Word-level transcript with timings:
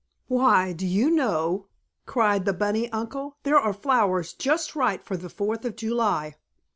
Why, 0.27 0.73
do 0.73 0.87
you 0.87 1.11
know!" 1.11 1.67
cried 2.07 2.45
the 2.45 2.53
bunny 2.53 2.91
uncle, 2.91 3.37
"there 3.43 3.59
are 3.59 3.71
flowers 3.71 4.33
just 4.33 4.75
right 4.75 5.03
for 5.05 5.15
Fourth 5.15 5.63
of 5.63 5.75
July. 5.75 6.37